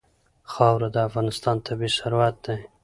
[0.51, 2.59] خاوره د افغانستان طبعي ثروت دی.